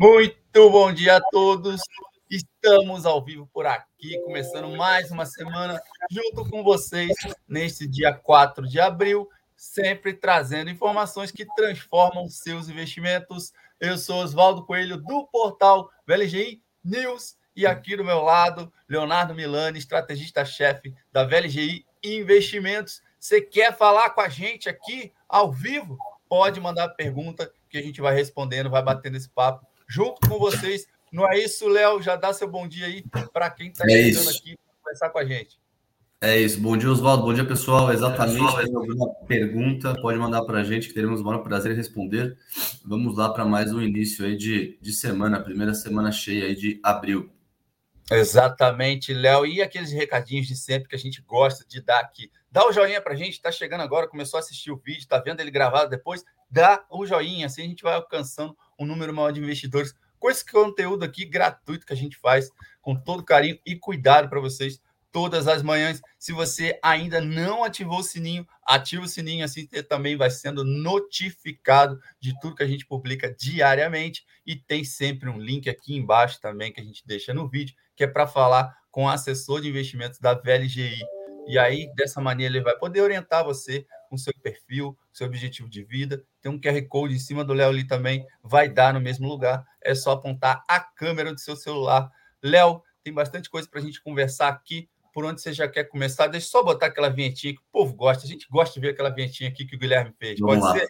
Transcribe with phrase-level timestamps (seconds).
[0.00, 1.78] Muito bom dia a todos.
[2.30, 5.78] Estamos ao vivo por aqui, começando mais uma semana
[6.10, 7.12] junto com vocês
[7.46, 13.52] neste dia 4 de abril, sempre trazendo informações que transformam seus investimentos.
[13.78, 19.78] Eu sou Oswaldo Coelho do portal VLGI News e aqui do meu lado, Leonardo Milani,
[19.78, 23.02] estrategista-chefe da VLGI Investimentos.
[23.18, 25.98] Você quer falar com a gente aqui ao vivo?
[26.26, 30.86] Pode mandar pergunta que a gente vai respondendo, vai batendo esse papo junto com vocês.
[31.12, 32.00] Não é isso, Léo?
[32.00, 35.18] Já dá seu bom dia aí para quem está é chegando aqui para conversar com
[35.18, 35.60] a gente.
[36.22, 36.60] É isso.
[36.60, 37.24] Bom dia, Oswaldo.
[37.24, 37.92] Bom dia, pessoal.
[37.92, 38.38] Exatamente.
[38.38, 42.38] É, alguma pergunta, pode mandar para a gente, que teremos o maior prazer em responder.
[42.84, 46.78] Vamos lá para mais um início aí de, de semana, primeira semana cheia aí de
[46.84, 47.28] abril.
[48.10, 49.46] Exatamente, Léo.
[49.46, 52.30] E aqueles recadinhos de sempre que a gente gosta de dar aqui.
[52.50, 55.18] Dá o joinha para a gente, está chegando agora, começou a assistir o vídeo, está
[55.18, 59.30] vendo ele gravado depois, dá o joinha, assim a gente vai alcançando um número maior
[59.30, 62.50] de investidores com esse conteúdo aqui gratuito que a gente faz
[62.80, 64.80] com todo carinho e cuidado para vocês
[65.12, 66.00] todas as manhãs.
[66.18, 70.64] Se você ainda não ativou o sininho, ativa o sininho, assim você também vai sendo
[70.64, 74.24] notificado de tudo que a gente publica diariamente.
[74.46, 78.04] E tem sempre um link aqui embaixo também que a gente deixa no vídeo, que
[78.04, 81.00] é para falar com o assessor de investimentos da VLGI.
[81.46, 85.84] E aí, dessa maneira, ele vai poder orientar você com seu perfil, seu objetivo de
[85.84, 86.22] vida.
[86.42, 89.64] Tem um QR Code em cima do Léo ali também, vai dar no mesmo lugar.
[89.80, 92.10] É só apontar a câmera do seu celular.
[92.42, 94.90] Léo, tem bastante coisa para a gente conversar aqui.
[95.14, 96.26] Por onde você já quer começar?
[96.26, 98.24] Deixa eu só botar aquela vinhetinha que o povo gosta.
[98.24, 100.40] A gente gosta de ver aquela vinhetinha aqui que o Guilherme fez.
[100.40, 100.78] Vamos Pode lá.
[100.78, 100.88] ser?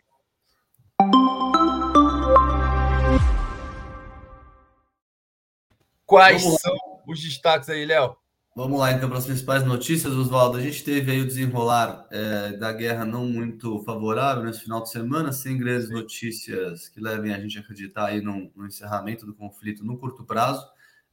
[6.07, 8.17] Quais são os destaques aí, Léo?
[8.55, 10.59] Vamos lá, então, para as principais notícias, Oswaldo.
[10.59, 14.91] A gente teve aí o desenrolar é, da guerra não muito favorável nesse final de
[14.91, 19.33] semana, sem grandes notícias que levem a gente a acreditar aí no, no encerramento do
[19.33, 20.67] conflito no curto prazo.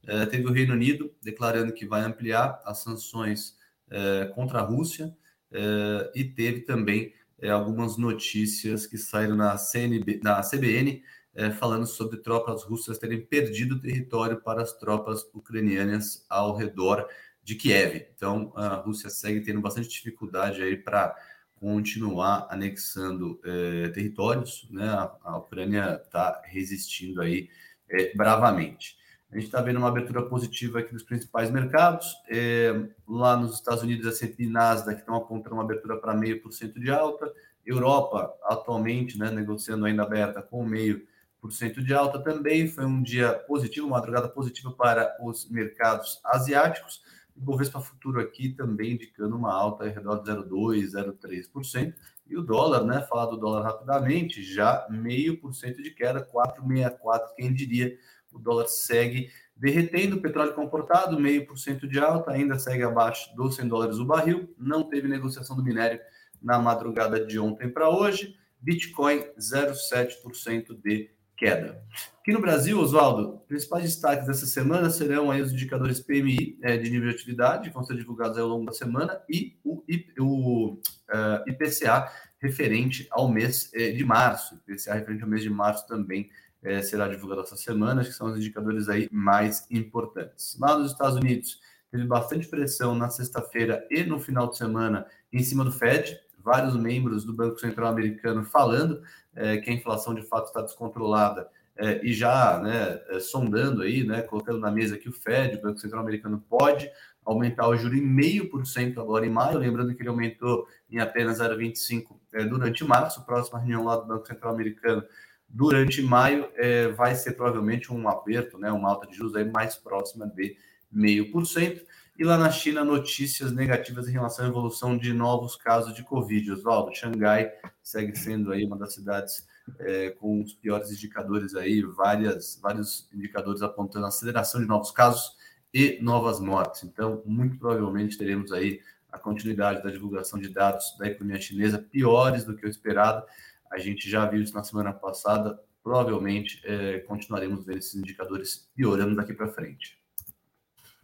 [0.04, 3.56] É, teve o Reino Unido declarando que vai ampliar as sanções
[3.88, 5.16] é, contra a Rússia
[5.52, 11.02] é, e teve também é, algumas notícias que saíram na, CNB, na CBN
[11.38, 17.08] é, falando sobre tropas russas terem perdido território para as tropas ucranianas ao redor
[17.48, 18.06] de Kiev.
[18.14, 21.16] Então, a Rússia segue tendo bastante dificuldade aí para
[21.54, 24.86] continuar anexando é, territórios, né?
[25.24, 27.48] A, Ucrânia está resistindo aí
[27.88, 28.98] é, bravamente.
[29.32, 32.14] A gente está vendo uma abertura positiva aqui dos principais mercados.
[32.28, 32.70] É,
[33.08, 36.78] lá nos Estados Unidos, a S&P Nasdaq estão apontando uma abertura para meio por cento
[36.78, 37.32] de alta.
[37.64, 41.06] Europa, atualmente, né, negociando ainda aberta com meio
[41.40, 42.68] por cento de alta também.
[42.68, 47.00] Foi um dia positivo, uma madrugada positiva para os mercados asiáticos.
[47.38, 51.94] O Bovespa Futuro aqui também indicando uma alta ao redor de 0,2%, 0,3%.
[52.26, 53.00] E o dólar, né?
[53.02, 57.96] Falar do dólar rapidamente, já meio por cento de queda, 4,64, quem diria.
[58.32, 63.56] O dólar segue derretendo, petróleo comportado, meio por cento de alta, ainda segue abaixo dos
[63.56, 64.54] 100 dólares o barril.
[64.58, 66.00] Não teve negociação do minério
[66.42, 68.36] na madrugada de ontem para hoje.
[68.60, 71.80] Bitcoin, 0,7% de queda.
[72.20, 76.90] Aqui no Brasil, Oswaldo, principais destaques dessa semana serão aí os indicadores PMI é, de
[76.90, 79.82] nível de atividade, que vão ser divulgados ao longo da semana, e o,
[80.18, 84.56] o uh, é, IPCA referente ao mês é, de março.
[84.56, 86.28] O IPCA referente ao mês de março também
[86.62, 90.58] é, será divulgado essa semana, que são os indicadores aí mais importantes.
[90.60, 91.60] Lá nos Estados Unidos,
[91.90, 96.76] teve bastante pressão na sexta-feira e no final de semana em cima do Fed, vários
[96.76, 99.02] membros do Banco Central Americano falando
[99.38, 104.04] é, que a inflação de fato está descontrolada é, e já né, é, sondando aí,
[104.04, 106.90] né, colocando na mesa que o Fed, o Banco Central Americano, pode
[107.24, 110.98] aumentar o juro em meio por cento agora em maio, lembrando que ele aumentou em
[110.98, 115.04] apenas 0,25 é, durante março, próxima reunião lá do Banco Central Americano
[115.48, 119.76] durante maio é, vai ser provavelmente um aperto, né, uma alta de juros aí mais
[119.76, 120.56] próxima de
[120.90, 121.82] meio por cento.
[122.18, 126.50] E lá na China, notícias negativas em relação à evolução de novos casos de Covid.
[126.50, 127.48] Oswaldo, Xangai
[127.80, 129.46] segue sendo aí uma das cidades
[129.78, 135.36] é, com os piores indicadores aí, várias, vários indicadores apontando a aceleração de novos casos
[135.72, 136.82] e novas mortes.
[136.82, 138.80] Então, muito provavelmente teremos aí
[139.12, 143.24] a continuidade da divulgação de dados da economia chinesa piores do que o esperado.
[143.70, 145.56] A gente já viu isso na semana passada.
[145.84, 149.98] Provavelmente é, continuaremos vendo esses indicadores piorando daqui para frente.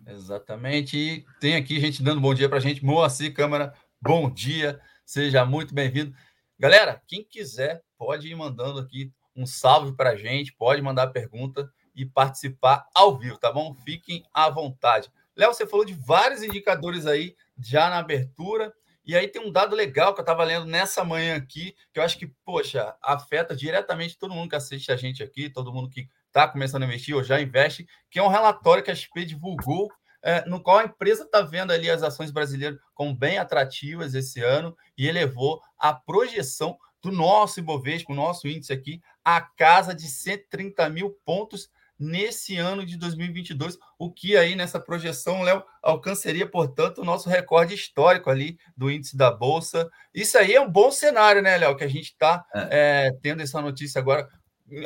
[0.06, 0.96] Exatamente.
[0.96, 2.84] E tem aqui gente dando bom dia para a gente.
[2.84, 4.80] Moacir Câmara, bom dia.
[5.04, 6.14] Seja muito bem-vindo.
[6.58, 11.68] Galera, quem quiser pode ir mandando aqui um salve para a gente, pode mandar pergunta
[11.94, 13.74] e participar ao vivo, tá bom?
[13.74, 15.10] Fiquem à vontade.
[15.36, 18.72] Léo, você falou de vários indicadores aí já na abertura.
[19.06, 22.02] E aí tem um dado legal que eu estava lendo nessa manhã aqui, que eu
[22.02, 26.08] acho que, poxa, afeta diretamente todo mundo que assiste a gente aqui, todo mundo que
[26.34, 29.88] está começando a investir ou já investe, que é um relatório que a XP divulgou,
[30.20, 34.40] é, no qual a empresa está vendo ali as ações brasileiras como bem atrativas esse
[34.42, 40.08] ano e elevou a projeção do nosso Ibovespa, o nosso índice aqui, a casa de
[40.08, 47.02] 130 mil pontos nesse ano de 2022, o que aí nessa projeção, Léo, alcançaria, portanto,
[47.02, 49.88] o nosso recorde histórico ali do índice da Bolsa.
[50.12, 53.06] Isso aí é um bom cenário, né, Léo, que a gente está é.
[53.06, 54.28] é, tendo essa notícia agora.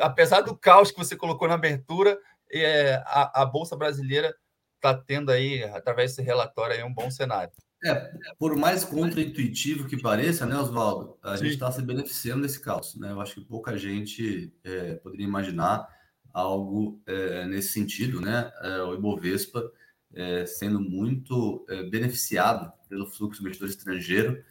[0.01, 2.17] Apesar do caos que você colocou na abertura,
[2.51, 4.35] é, a, a Bolsa Brasileira
[4.75, 7.51] está tendo aí, através desse relatório, aí, um bom cenário.
[7.83, 11.45] É, por mais contra-intuitivo que pareça, né, Oswaldo, a Sim.
[11.45, 13.11] gente está se beneficiando desse caos, né?
[13.11, 15.87] Eu acho que pouca gente é, poderia imaginar
[16.33, 18.51] algo é, nesse sentido, né?
[18.61, 19.71] É, o Ibovespa
[20.13, 24.43] é, sendo muito é, beneficiado pelo fluxo investidor estrangeiro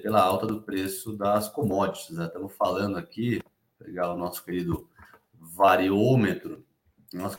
[0.00, 2.16] pela alta do preço das commodities.
[2.16, 2.26] Né?
[2.26, 3.40] Estamos falando aqui,
[3.78, 4.88] pegar o nosso querido
[5.34, 6.64] variômetro,
[7.12, 7.38] nosso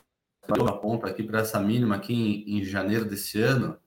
[0.68, 3.78] aponta aqui para essa mínima aqui em, em janeiro desse ano,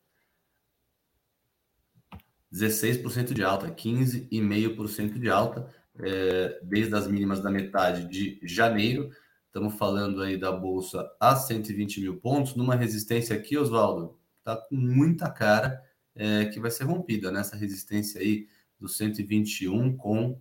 [2.53, 9.11] 16% de alta, 15,5% de alta, é, desde as mínimas da metade de janeiro.
[9.47, 14.77] Estamos falando aí da bolsa a 120 mil pontos, numa resistência aqui, Oswaldo, está com
[14.77, 15.83] muita cara
[16.15, 17.63] é, que vai ser rompida nessa né?
[17.63, 18.49] resistência aí
[18.79, 20.41] do 121 com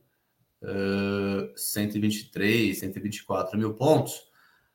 [0.63, 4.29] uh, 123, 124 mil pontos.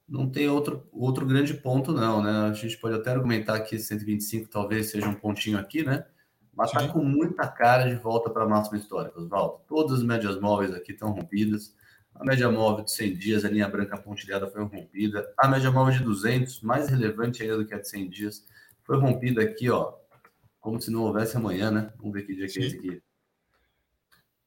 [0.08, 2.50] Não tem outro, outro grande ponto, não, né?
[2.50, 6.04] A gente pode até argumentar que 125 talvez seja um pontinho aqui, né?
[6.54, 9.60] Mas está com muita cara de volta para a máxima histórica, Oswaldo.
[9.66, 11.74] Todas as médias móveis aqui estão rompidas.
[12.14, 15.32] A média móvel de 100 dias, a linha branca pontilhada foi rompida.
[15.36, 18.44] A média móvel de 200, mais relevante ainda do que a de 100 dias,
[18.84, 19.94] foi rompida aqui, ó,
[20.60, 21.92] como se não houvesse amanhã, né?
[21.96, 22.54] Vamos ver que dia Sim.
[22.54, 23.02] que é esse aqui.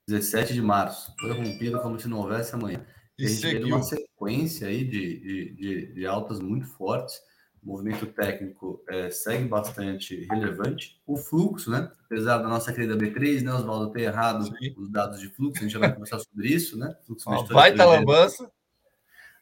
[0.07, 1.13] 17 de março.
[1.19, 2.85] Foi rompida como se não houvesse amanhã.
[3.17, 7.19] E, a gente teve uma sequência aí de, de, de, de altas muito fortes
[7.63, 11.01] o movimento técnico é, segue bastante relevante.
[11.05, 11.91] O fluxo, né?
[12.05, 14.73] Apesar da nossa querida B3, né, Oswaldo, ter errado Sim.
[14.77, 16.95] os dados de fluxo, a gente já vai conversar sobre isso, né?
[17.05, 18.49] Fluxo Ó, vai estar lambança.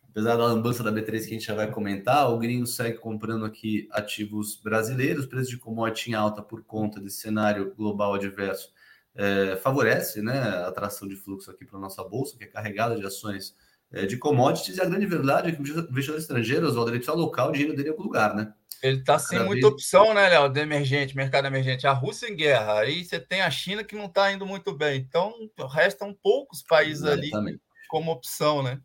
[0.10, 3.46] Apesar da lambança da B3 que a gente já vai comentar, o gringo segue comprando
[3.46, 8.72] aqui ativos brasileiros, preço de commodity em alta por conta desse cenário global adverso
[9.16, 12.96] é, favorece né, a atração de fluxo aqui para a nossa bolsa, que é carregada
[12.96, 13.56] de ações
[13.92, 17.16] é, de commodities, e a grande verdade é que o investidor estrangeiro, Oswaldo, ele precisa
[17.16, 18.54] alocar o dinheiro dele em algum lugar, né?
[18.84, 19.74] Ele está sem muita vez...
[19.74, 21.88] opção, né, Léo, de emergente, mercado emergente.
[21.88, 25.00] A Rússia em guerra, aí você tem a China que não está indo muito bem.
[25.00, 25.34] Então,
[25.72, 27.50] restam poucos países Exatamente.
[27.52, 28.80] ali como opção, né?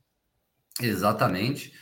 [0.80, 1.72] Exatamente.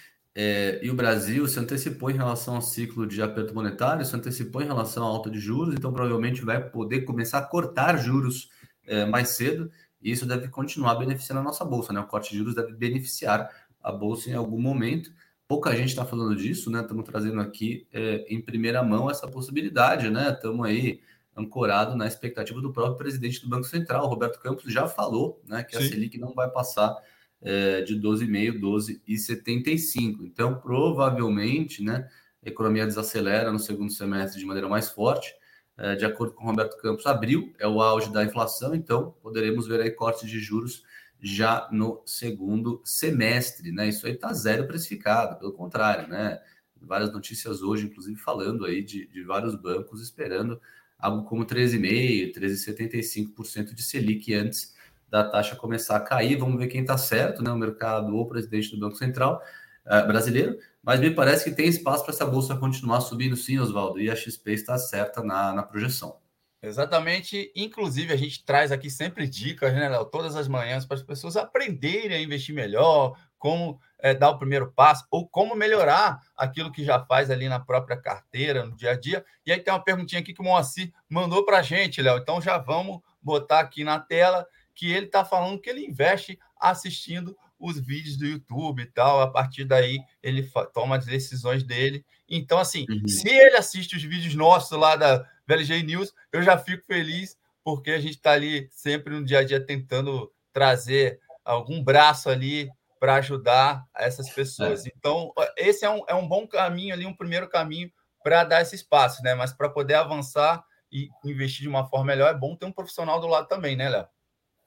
[0.41, 4.63] É, e o Brasil se antecipou em relação ao ciclo de aperto monetário, se antecipou
[4.63, 8.49] em relação à alta de juros, então provavelmente vai poder começar a cortar juros
[8.87, 9.69] é, mais cedo.
[10.01, 11.99] E isso deve continuar beneficiando a nossa bolsa, né?
[11.99, 13.51] O corte de juros deve beneficiar
[13.83, 15.11] a bolsa em algum momento.
[15.49, 16.83] Pouca gente está falando disso, né?
[16.83, 20.31] Estamos trazendo aqui é, em primeira mão essa possibilidade, né?
[20.31, 21.01] Estamos aí
[21.37, 25.65] ancorado na expectativa do próprio presidente do Banco Central, Roberto Campos, já falou, né?
[25.65, 25.85] Que Sim.
[25.85, 26.97] a Selic não vai passar
[27.43, 30.25] é, de 12,5, 12,75.
[30.25, 32.09] Então, provavelmente, né?
[32.45, 35.35] A economia desacelera no segundo semestre de maneira mais forte.
[35.77, 39.81] É, de acordo com Roberto Campos, abril é o auge da inflação, então poderemos ver
[39.81, 40.83] aí cortes de juros
[41.21, 43.89] já no segundo semestre, né?
[43.89, 46.41] Isso aí está zero precificado, pelo contrário, né?
[46.81, 50.61] Várias notícias hoje, inclusive, falando aí de, de vários bancos esperando
[50.99, 54.75] algo como 13,5%, 13,75% de Selic antes
[55.09, 56.37] da taxa começar a cair.
[56.37, 57.51] Vamos ver quem está certo, né?
[57.51, 59.43] O mercado ou o presidente do Banco Central
[59.87, 64.01] uh, brasileiro mas me parece que tem espaço para essa bolsa continuar subindo sim, Oswaldo,
[64.01, 66.19] e a XP está certa na, na projeção.
[66.63, 67.53] Exatamente.
[67.55, 71.37] Inclusive, a gente traz aqui sempre dicas, né, Léo, todas as manhãs, para as pessoas
[71.37, 76.83] aprenderem a investir melhor, como é, dar o primeiro passo, ou como melhorar aquilo que
[76.83, 79.23] já faz ali na própria carteira, no dia a dia.
[79.45, 82.17] E aí tem uma perguntinha aqui que o Moacir mandou para a gente, Léo.
[82.17, 84.47] Então já vamos botar aqui na tela
[84.79, 89.21] que ele está falando que ele investe assistindo os vídeos do YouTube e tal.
[89.21, 92.07] A partir daí, ele toma as decisões dele.
[92.29, 93.09] Então, assim, uhum.
[93.09, 97.91] se ele assiste os vídeos nossos lá da VLG News, eu já fico feliz, porque
[97.91, 102.71] a gente está ali sempre no dia a dia tentando trazer algum braço ali
[103.01, 104.87] para ajudar essas pessoas.
[104.87, 104.93] É.
[104.97, 107.91] Então, esse é um, é um bom caminho ali, um primeiro caminho
[108.23, 109.35] para dar esse espaço, né?
[109.35, 113.19] Mas para poder avançar e investir de uma forma melhor, é bom ter um profissional
[113.19, 114.07] do lado também, né, Léo?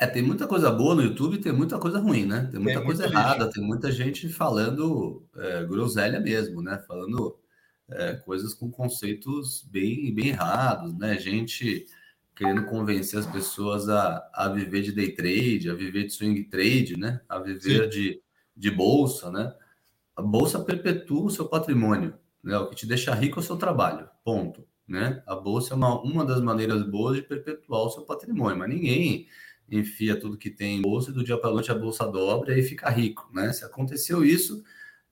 [0.01, 2.49] É, tem muita coisa boa no YouTube, tem muita coisa ruim, né?
[2.51, 3.51] Tem muita tem coisa errada, lixo.
[3.51, 6.83] tem muita gente falando é, groselha mesmo, né?
[6.87, 7.37] Falando
[7.87, 11.19] é, coisas com conceitos bem, bem errados, né?
[11.19, 11.85] Gente
[12.35, 16.97] querendo convencer as pessoas a, a viver de day trade, a viver de swing trade,
[16.97, 17.21] né?
[17.29, 18.19] A viver de,
[18.57, 19.53] de bolsa, né?
[20.15, 22.57] a bolsa perpetua o seu patrimônio, né?
[22.57, 25.23] O que te deixa rico é o seu trabalho, ponto, né?
[25.25, 29.27] A bolsa é uma, uma das maneiras boas de perpetuar o seu patrimônio, mas ninguém
[29.71, 32.57] enfia tudo que tem em bolsa e do dia para a noite a bolsa dobra
[32.57, 33.53] e fica rico, né?
[33.53, 34.61] Se aconteceu isso,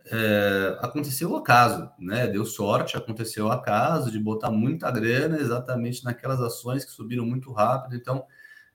[0.06, 2.28] é, aconteceu o acaso, né?
[2.28, 7.52] Deu sorte, aconteceu o acaso de botar muita grana exatamente naquelas ações que subiram muito
[7.54, 7.96] rápido.
[7.96, 8.26] Então,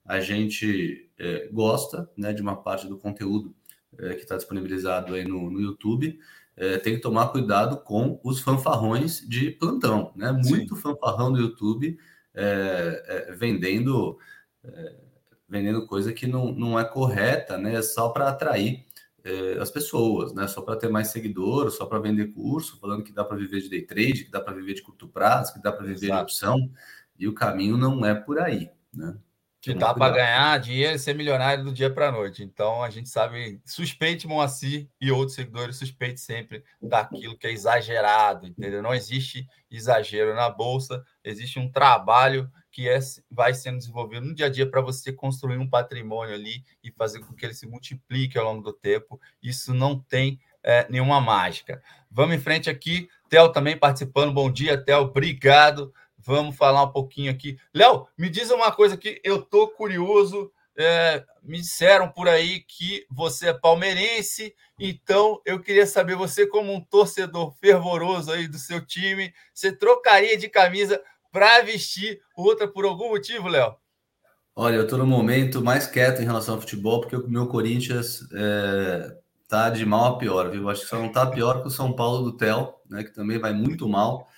[0.04, 3.54] a gente é, gosta né, de uma parte do conteúdo
[3.98, 6.18] é, que está disponibilizado aí no, no YouTube.
[6.56, 10.32] É, tem que tomar cuidado com os fanfarrões de plantão, né?
[10.32, 10.80] Muito Sim.
[10.80, 11.98] fanfarrão do YouTube
[12.32, 14.18] é, é, vendendo
[15.48, 17.80] vendendo coisa que não, não é correta, né?
[17.82, 18.84] Só para atrair
[19.22, 20.46] é, as pessoas, né?
[20.46, 23.68] Só para ter mais seguidores, só para vender curso, falando que dá para viver de
[23.68, 26.18] day trade, que dá para viver de curto prazo, que dá para viver Exato.
[26.18, 26.70] de opção,
[27.18, 29.16] e o caminho não é por aí, né?
[29.64, 32.42] Que dá para ganhar dinheiro e ser milionário do dia para a noite.
[32.42, 38.46] Então a gente sabe, suspeite Moacir e outros seguidores, suspeite sempre daquilo que é exagerado,
[38.46, 38.82] entendeu?
[38.82, 42.98] Não existe exagero na bolsa, existe um trabalho que é,
[43.30, 47.20] vai sendo desenvolvido no dia a dia para você construir um patrimônio ali e fazer
[47.20, 49.20] com que ele se multiplique ao longo do tempo.
[49.40, 51.80] Isso não tem é, nenhuma mágica.
[52.10, 53.08] Vamos em frente aqui.
[53.28, 54.32] Theo também participando.
[54.32, 55.02] Bom dia, Theo.
[55.02, 55.94] Obrigado.
[56.24, 57.58] Vamos falar um pouquinho aqui.
[57.72, 60.50] Léo, me diz uma coisa que eu tô curioso.
[60.76, 66.72] É, me disseram por aí que você é palmeirense, então eu queria saber, você como
[66.72, 71.00] um torcedor fervoroso aí do seu time, você trocaria de camisa
[71.30, 73.76] para vestir outra por algum motivo, Léo?
[74.56, 78.26] Olha, eu estou no momento mais quieto em relação ao futebol, porque o meu Corinthians
[78.32, 79.16] é,
[79.48, 80.68] tá de mal a pior, viu?
[80.68, 83.02] Acho que só não tá pior que o São Paulo do Tel, né?
[83.02, 84.28] Que também vai muito mal.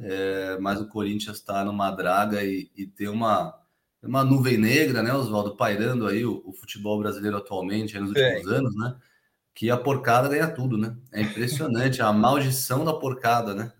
[0.00, 3.58] É, mas o Corinthians está numa draga e, e tem uma,
[4.02, 8.54] uma nuvem negra, né, Oswaldo, pairando aí o, o futebol brasileiro atualmente, nos últimos é.
[8.56, 8.96] anos, né?
[9.54, 10.94] Que a porcada ganha tudo, né?
[11.12, 13.72] É impressionante a maldição da porcada, né?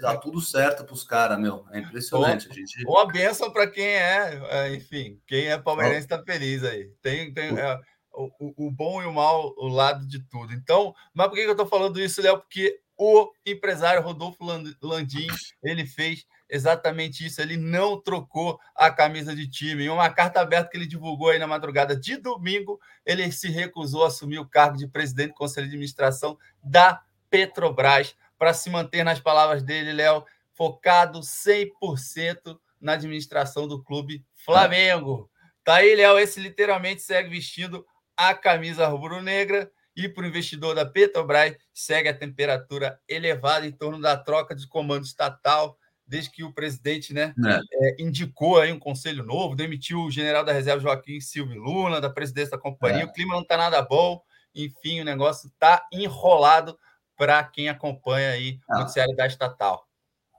[0.00, 1.66] Dá tudo certo para os caras, meu.
[1.72, 2.48] É impressionante.
[2.48, 2.86] a gente...
[2.86, 6.88] Uma benção para quem é, é, enfim, quem é palmeirense está feliz aí.
[7.02, 7.80] Tem, tem é,
[8.12, 10.52] o, o, bom e o mal, o lado de tudo.
[10.52, 12.38] Então, mas por que eu estou falando isso, Léo?
[12.38, 14.44] Porque o empresário Rodolfo
[14.82, 15.28] Landim,
[15.62, 17.40] ele fez exatamente isso.
[17.40, 19.84] Ele não trocou a camisa de time.
[19.84, 24.04] Em uma carta aberta que ele divulgou aí na madrugada de domingo, ele se recusou
[24.04, 27.00] a assumir o cargo de presidente do Conselho de Administração da
[27.30, 35.30] Petrobras para se manter nas palavras dele, Léo, focado 100% na administração do clube Flamengo.
[35.62, 37.86] Tá aí, Léo, esse literalmente segue vestindo
[38.16, 44.00] a camisa rubro-negra e para o investidor da Petrobras segue a temperatura elevada em torno
[44.00, 45.76] da troca de comando estatal,
[46.06, 47.60] desde que o presidente né, é.
[47.72, 52.08] É, indicou aí um conselho novo, demitiu o general da reserva Joaquim Silvio Luna, da
[52.08, 53.04] presidência da companhia, é.
[53.06, 54.22] o clima não está nada bom,
[54.54, 56.78] enfim, o negócio está enrolado
[57.16, 58.78] para quem acompanha aí o ah.
[58.78, 59.84] noticiário da estatal.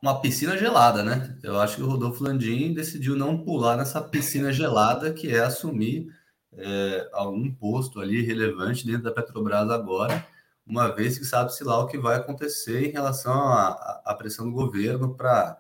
[0.01, 1.37] Uma piscina gelada, né?
[1.43, 6.07] Eu acho que o Rodolfo Landim decidiu não pular nessa piscina gelada, que é assumir
[6.53, 10.25] é, algum posto ali relevante dentro da Petrobras agora,
[10.65, 15.15] uma vez que sabe-se lá o que vai acontecer em relação à, pressão do governo
[15.15, 15.57] para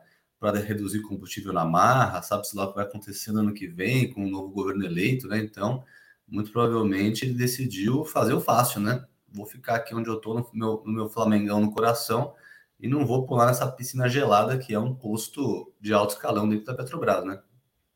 [0.65, 4.25] reduzir combustível na marra, sabe-se lá o que vai acontecer no ano que vem com
[4.25, 5.39] o novo governo eleito, né?
[5.39, 5.83] Então,
[6.27, 9.03] muito provavelmente ele decidiu fazer o fácil, né?
[9.33, 12.33] vou ficar aqui onde eu estou, no meu, no meu Flamengão no coração,
[12.79, 16.65] e não vou pular nessa piscina gelada, que é um posto de alto escalão dentro
[16.65, 17.41] da Petrobras, né?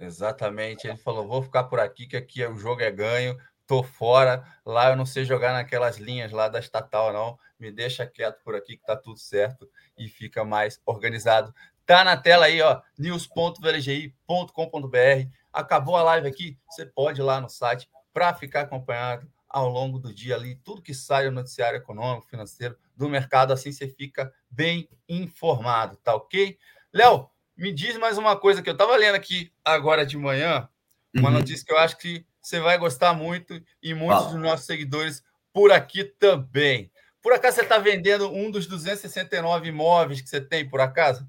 [0.04, 0.88] Exatamente.
[0.88, 4.44] Ele falou: vou ficar por aqui, que aqui o jogo é ganho, tô fora.
[4.66, 7.38] Lá eu não sei jogar naquelas linhas lá da estatal, não.
[7.60, 11.54] Me deixa quieto por aqui, que tá tudo certo e fica mais organizado.
[11.86, 15.30] Tá na tela aí, ó, news.vlgi.com.br.
[15.52, 20.00] Acabou a live aqui, você pode ir lá no site para ficar acompanhado ao longo
[20.00, 24.34] do dia ali, tudo que sai do noticiário econômico, financeiro, do mercado, assim você fica
[24.50, 26.58] bem informado, tá ok?
[26.92, 30.68] Léo, me diz mais uma coisa que eu estava lendo aqui agora de manhã,
[31.16, 31.36] uma uhum.
[31.36, 35.72] notícia que eu acho que você vai gostar muito e muitos dos nossos seguidores por
[35.72, 36.92] aqui também.
[37.22, 41.26] Por acaso você está vendendo um dos 269 imóveis que você tem, por acaso?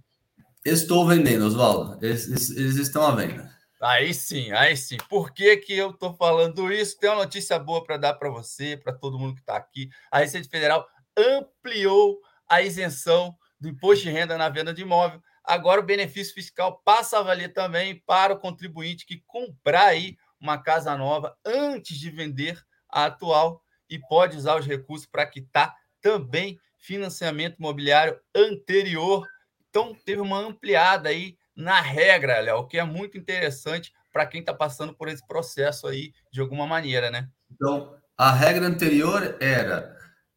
[0.64, 2.04] Estou vendendo, Oswaldo.
[2.04, 3.54] Eles, eles estão à venda.
[3.80, 4.96] Aí sim, aí sim.
[5.10, 6.98] Por que, que eu estou falando isso?
[6.98, 9.90] Tem uma notícia boa para dar para você, para todo mundo que está aqui.
[10.10, 15.22] A Receita Federal ampliou a isenção do imposto de renda na venda de imóvel.
[15.44, 20.58] Agora o benefício fiscal passa a valer também para o contribuinte que comprar aí uma
[20.58, 22.58] casa nova antes de vender
[22.88, 29.26] a atual e pode usar os recursos para quitar também financiamento imobiliário anterior.
[29.68, 34.54] Então teve uma ampliada aí na regra, Léo, que é muito interessante para quem está
[34.54, 37.28] passando por esse processo aí de alguma maneira, né?
[37.50, 39.94] Então, a regra anterior era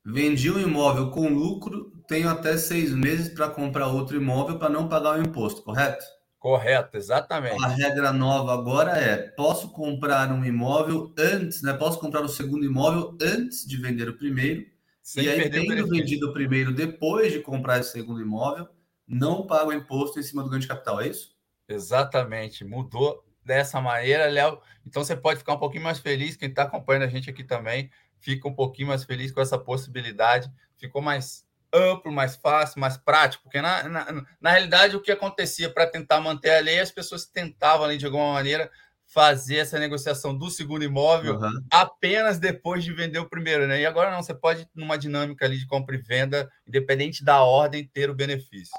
[0.09, 4.87] Vendi um imóvel com lucro, tenho até seis meses para comprar outro imóvel para não
[4.87, 6.03] pagar o imposto, correto?
[6.39, 7.63] Correto, exatamente.
[7.63, 11.73] A regra nova agora é: posso comprar um imóvel antes, né?
[11.73, 14.65] Posso comprar o segundo imóvel antes de vender o primeiro.
[15.01, 18.67] Sem e aí, tendo vendido o primeiro depois de comprar esse segundo imóvel,
[19.07, 21.35] não paga o imposto em cima do ganho de capital, é isso?
[21.67, 24.59] Exatamente, mudou dessa maneira, Léo.
[24.85, 27.89] Então você pode ficar um pouquinho mais feliz, quem está acompanhando a gente aqui também,
[28.19, 30.51] fica um pouquinho mais feliz com essa possibilidade.
[30.77, 35.69] Ficou mais amplo, mais fácil, mais prático, porque na, na, na realidade o que acontecia
[35.69, 38.69] para tentar manter a lei, as pessoas tentavam ali de alguma maneira
[39.07, 41.61] fazer essa negociação do segundo imóvel uhum.
[41.71, 43.81] apenas depois de vender o primeiro, né?
[43.81, 47.89] E agora não, você pode numa dinâmica ali de compra e venda, independente da ordem,
[47.93, 48.75] ter o benefício.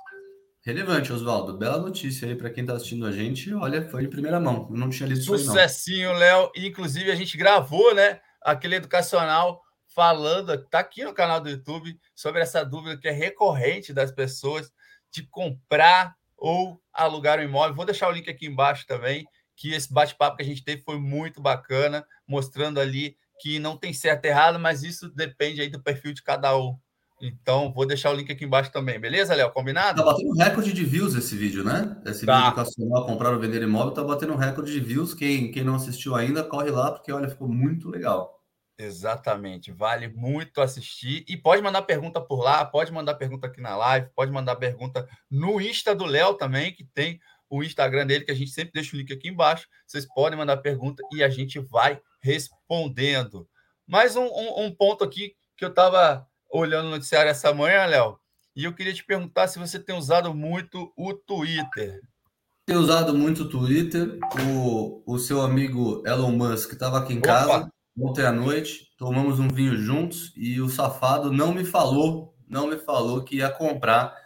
[0.63, 1.57] Relevante, Oswaldo.
[1.57, 3.55] Bela notícia aí para quem está assistindo a gente.
[3.55, 4.69] Olha, foi de primeira mão.
[4.71, 6.51] Eu não tinha lido Sucessinho, Léo.
[6.55, 8.21] Inclusive, a gente gravou, né?
[8.43, 9.63] Aquele educacional
[9.99, 14.71] falando, tá aqui no canal do YouTube, sobre essa dúvida que é recorrente das pessoas
[15.11, 17.75] de comprar ou alugar um imóvel.
[17.75, 19.27] Vou deixar o link aqui embaixo também,
[19.57, 23.93] que esse bate-papo que a gente teve foi muito bacana, mostrando ali que não tem
[23.93, 26.79] certo e errado, mas isso depende aí do perfil de cada um.
[27.21, 29.51] Então, vou deixar o link aqui embaixo também, beleza, Léo?
[29.51, 30.01] Combinado?
[30.01, 32.01] Tá batendo recorde de views esse vídeo, né?
[32.07, 32.37] Esse tá.
[32.37, 35.13] vídeo educacional, comprar ou vender imóvel, tá batendo recorde de views.
[35.13, 38.38] Quem, quem não assistiu ainda, corre lá, porque olha, ficou muito legal.
[38.81, 43.77] Exatamente, vale muito assistir e pode mandar pergunta por lá, pode mandar pergunta aqui na
[43.77, 47.19] live, pode mandar pergunta no Insta do Léo também, que tem
[47.51, 49.67] o Instagram dele, que a gente sempre deixa o link aqui embaixo.
[49.85, 53.49] Vocês podem mandar pergunta e a gente vai respondendo.
[53.85, 58.17] Mais um, um, um ponto aqui que eu estava olhando no noticiário essa manhã, Léo,
[58.55, 62.01] e eu queria te perguntar se você tem usado muito o Twitter.
[62.65, 64.21] Tenho usado muito o Twitter.
[64.55, 67.27] O, o seu amigo Elon Musk estava aqui em Opa.
[67.27, 72.69] casa Ontem à noite, tomamos um vinho juntos e o safado não me falou, não
[72.69, 74.17] me falou que ia comprar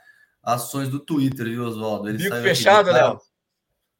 [0.42, 2.08] ações do Twitter, viu, Oswaldo?
[2.08, 3.18] Ele Bico fechado, Léo.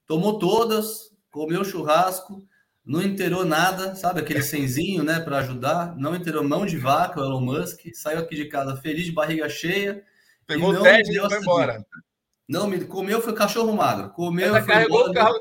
[0.06, 2.42] Tomou todas, comeu churrasco,
[2.85, 4.20] não inteirou nada, sabe?
[4.20, 5.96] Aquele senzinho, né, para ajudar.
[5.96, 7.80] Não inteirou mão de vaca, o Elon Musk.
[7.94, 10.04] Saiu aqui de casa feliz, de barriga cheia.
[10.46, 11.82] Pegou o TED e foi embora.
[12.46, 14.11] Não, me comeu, foi cachorro magro.
[14.11, 15.40] Comeu, ainda carregou embora, o carro,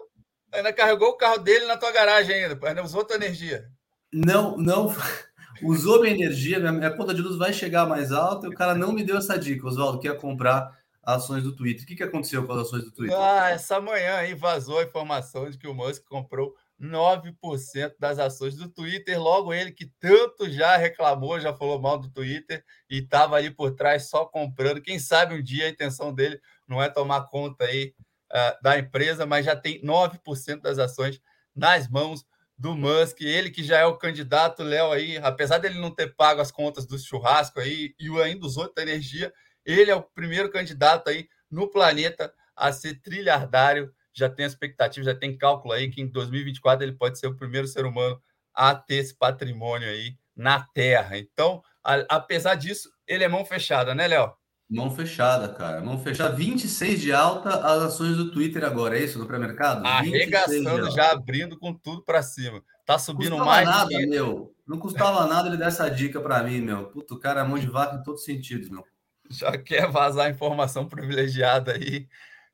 [0.54, 3.70] ainda carregou o carro dele na tua garagem ainda, ainda usou tua energia
[4.14, 4.94] não, não
[5.64, 8.76] usou minha energia, minha, minha, conta de luz vai chegar mais alta e o cara
[8.76, 11.84] não me deu essa dica, Oswaldo, que ia comprar ações do Twitter.
[11.84, 13.18] O que, que aconteceu com as ações do Twitter?
[13.18, 18.56] Ah, essa manhã aí vazou a informação de que o Musk comprou 9% das ações
[18.56, 23.36] do Twitter, logo ele que tanto já reclamou, já falou mal do Twitter e estava
[23.36, 24.82] ali por trás só comprando.
[24.82, 27.94] Quem sabe um dia a intenção dele não é tomar conta aí
[28.32, 31.22] uh, da empresa, mas já tem 9% das ações
[31.56, 32.26] nas mãos
[32.62, 36.42] do Musk, ele que já é o candidato, Léo, aí, apesar dele não ter pago
[36.42, 39.34] as contas do churrasco aí e ainda os outros da energia,
[39.66, 43.92] ele é o primeiro candidato aí no planeta a ser trilhardário.
[44.14, 47.68] Já tem expectativa, já tem cálculo aí que em 2024 ele pode ser o primeiro
[47.68, 48.22] ser humano
[48.54, 51.18] a ter esse patrimônio aí na Terra.
[51.18, 54.32] Então, a, apesar disso, ele é mão fechada, né, Léo?
[54.72, 55.82] Mão fechada, cara.
[55.82, 56.34] Mão fechada.
[56.34, 59.20] 26 de alta as ações do Twitter agora, é isso?
[59.20, 59.86] No pré-mercado?
[59.86, 62.64] Arregaçando, já abrindo com tudo para cima.
[62.86, 63.68] Tá subindo custava mais.
[63.68, 64.06] nada, que...
[64.06, 64.56] meu.
[64.66, 66.86] Não custava nada ele dar essa dica para mim, meu.
[66.86, 68.86] Puto, cara, mão de vaca em todos os sentidos, meu.
[69.30, 72.08] Já quer vazar informação privilegiada aí.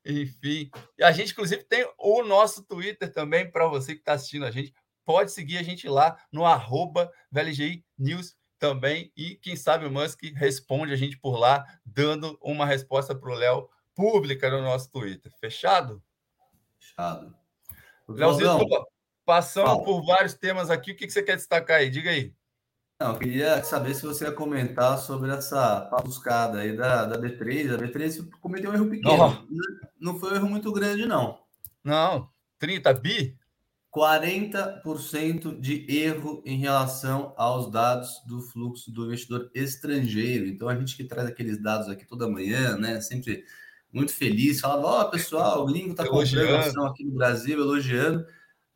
[0.04, 0.70] Enfim.
[0.98, 4.50] E a gente, inclusive, tem o nosso Twitter também, para você que está assistindo a
[4.50, 4.74] gente.
[5.04, 9.12] Pode seguir a gente lá no arroba VLGI News também.
[9.16, 13.34] E quem sabe o Musk responde a gente por lá, dando uma resposta para o
[13.34, 15.32] Léo pública no nosso Twitter.
[15.40, 16.02] Fechado?
[16.78, 17.34] Fechado.
[19.24, 21.90] Passando por vários temas aqui, o que você quer destacar aí?
[21.90, 22.34] Diga aí.
[23.00, 27.72] Não, eu queria saber se você ia comentar sobre essa patuscada aí da, da B3.
[27.72, 29.46] A B3 cometeu um erro pequeno.
[29.48, 29.82] Oh.
[30.00, 31.38] Não foi um erro muito grande, não.
[31.84, 33.37] Não, 30 bi?
[33.98, 40.46] 40% de erro em relação aos dados do fluxo do investidor estrangeiro.
[40.46, 43.00] Então, a gente que traz aqueles dados aqui toda manhã, né?
[43.00, 43.44] Sempre
[43.92, 48.24] muito feliz, falava, ó, oh, pessoal, o Lingo está comprando ação aqui no Brasil, elogiando.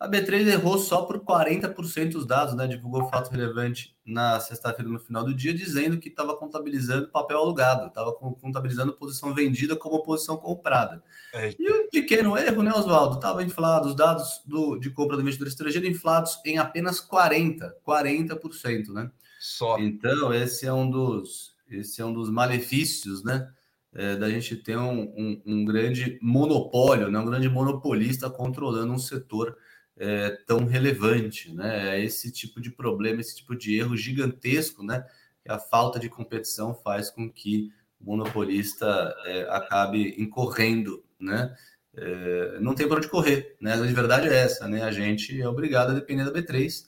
[0.03, 2.67] A B3 errou só por 40% os dados, né?
[2.67, 7.87] Divulgou fato relevante na sexta-feira, no final do dia, dizendo que estava contabilizando papel alugado,
[7.87, 11.01] estava contabilizando posição vendida como posição comprada.
[11.33, 11.55] É.
[11.57, 13.15] E um pequeno erro, né, Oswaldo?
[13.15, 18.89] Estava inflado, os dados do, de compra do investidor estrangeiro inflados em apenas 40%, 40%,
[18.89, 19.09] né?
[19.39, 19.79] Só.
[19.79, 23.49] Então, esse é um dos, esse é um dos malefícios, né?
[23.95, 27.19] É, da gente ter um, um, um grande monopólio, né?
[27.19, 29.55] um grande monopolista controlando um setor
[29.97, 31.97] é, tão relevante, né?
[31.97, 35.05] É esse tipo de problema, esse tipo de erro gigantesco, né?
[35.43, 41.55] que a falta de competição faz com que o monopolista é, acabe incorrendo, né?
[41.95, 43.75] É, não tem para onde correr, né?
[43.75, 44.83] A verdade é essa, né?
[44.83, 46.87] A gente é obrigado a depender da B3.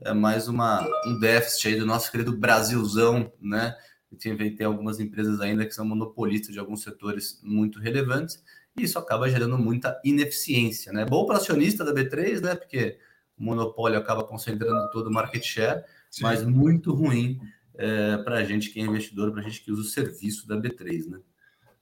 [0.00, 3.74] É mais uma, um déficit aí do nosso querido Brasilzão, né?
[4.18, 8.42] Tem, tem algumas empresas ainda que são monopolistas de alguns setores muito relevantes,
[8.76, 11.04] e isso acaba gerando muita ineficiência, né?
[11.04, 12.54] Bom para acionista da B3, né?
[12.54, 12.98] Porque
[13.36, 16.22] o monopólio acaba concentrando todo o market share, Sim.
[16.22, 17.38] mas muito ruim
[17.74, 20.56] é, para a gente que é investidor, para a gente que usa o serviço da
[20.56, 21.18] B3, né?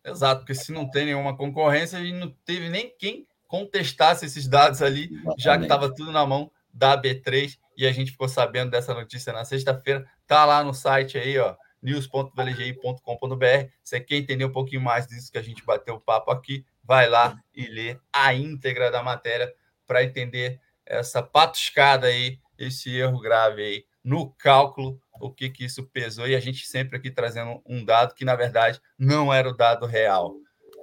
[0.05, 4.49] Exato, porque se não tem nenhuma concorrência, a gente não teve nem quem contestasse esses
[4.49, 5.43] dados ali, Exatamente.
[5.43, 9.33] já que estava tudo na mão da B3 e a gente ficou sabendo dessa notícia
[9.33, 10.07] na sexta-feira.
[10.27, 13.67] Tá lá no site aí, ó, news.vlgi.com.br.
[13.83, 17.09] Você quer entender um pouquinho mais disso que a gente bateu o papo aqui, vai
[17.09, 19.53] lá e lê a íntegra da matéria
[19.87, 25.85] para entender essa patuscada aí, esse erro grave aí no cálculo, o que que isso
[25.85, 29.57] pesou e a gente sempre aqui trazendo um dado que na verdade não era o
[29.57, 30.35] dado real.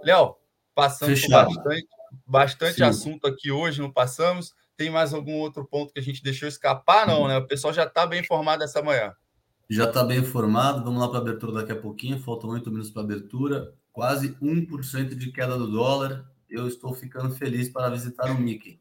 [0.03, 0.35] Léo,
[0.73, 1.87] passamos por bastante,
[2.25, 4.53] bastante assunto aqui hoje, não passamos?
[4.77, 7.05] Tem mais algum outro ponto que a gente deixou escapar?
[7.05, 7.37] Não, né?
[7.37, 9.13] O pessoal já está bem informado essa manhã.
[9.69, 10.83] Já está bem informado.
[10.85, 12.17] Vamos lá para a abertura daqui a pouquinho.
[12.17, 13.73] Faltam oito minutos para a abertura.
[13.99, 16.25] Quase 1% de queda do dólar.
[16.49, 18.79] Eu estou ficando feliz para visitar o Mickey.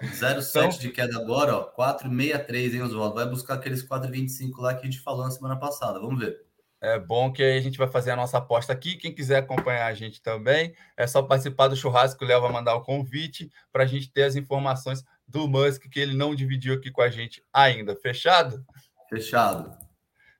[0.00, 1.72] 0,7 então, de queda agora, ó.
[1.72, 3.16] 4,63, hein, Oswaldo?
[3.16, 5.98] Vai buscar aqueles 4,25 lá que a gente falou na semana passada.
[5.98, 6.38] Vamos ver.
[6.80, 8.94] É bom que aí a gente vai fazer a nossa aposta aqui.
[8.94, 12.24] Quem quiser acompanhar a gente também, é só participar do churrasco.
[12.24, 15.98] O Léo vai mandar o convite para a gente ter as informações do Musk que
[15.98, 17.96] ele não dividiu aqui com a gente ainda.
[17.96, 18.64] Fechado?
[19.10, 19.87] Fechado.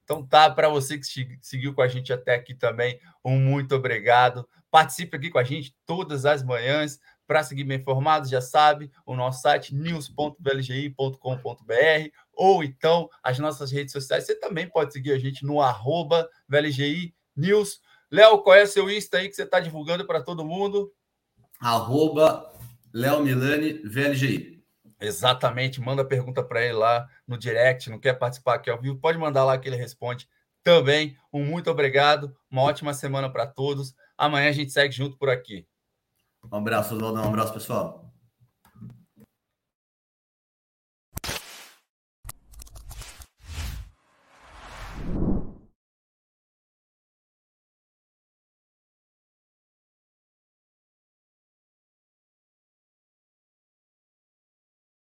[0.09, 1.05] Então tá, para você que
[1.43, 4.49] seguiu com a gente até aqui também, um muito obrigado.
[4.71, 6.99] Participe aqui com a gente todas as manhãs.
[7.27, 13.93] Para seguir bem informado, já sabe, o nosso site news.vlgi.com.br ou então as nossas redes
[13.93, 14.25] sociais.
[14.25, 17.83] Você também pode seguir a gente no arroba VLGI News.
[18.11, 20.91] Léo, qual é o seu Insta aí que você está divulgando para todo mundo?
[21.61, 22.51] Arroba
[22.95, 24.58] Léo Milani VLGI.
[25.01, 29.17] Exatamente, manda pergunta para ele lá no direct, não quer participar aqui ao vivo, pode
[29.17, 30.29] mandar lá que ele responde
[30.63, 31.17] também.
[31.33, 33.95] Um muito obrigado, uma ótima semana para todos.
[34.17, 35.67] Amanhã a gente segue junto por aqui.
[36.51, 37.21] Um abraço, Oswaldo.
[37.21, 38.08] Um abraço, pessoal.